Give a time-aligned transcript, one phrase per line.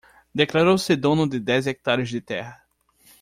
[0.33, 2.63] Declarou ser dono de dez hequitares de terra